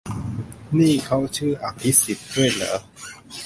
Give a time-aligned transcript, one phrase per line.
[0.77, 2.75] นี่เขาชื่ออภิสิทธิ์ด้วยเหรอ?